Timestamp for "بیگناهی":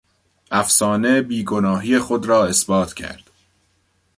1.21-1.99